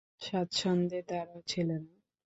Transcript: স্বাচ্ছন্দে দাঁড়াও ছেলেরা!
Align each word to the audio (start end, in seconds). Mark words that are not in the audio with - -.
স্বাচ্ছন্দে 0.21 0.99
দাঁড়াও 1.09 1.39
ছেলেরা! 1.47 1.89